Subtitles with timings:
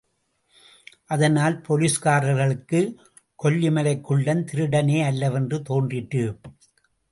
[1.05, 2.95] அதனால் போலீஸ்காரர்களுக்குக்
[3.43, 6.39] கொல்லிமலைக் குள்ளன் திருடனே அல்லவென்று தோன்றிற்று.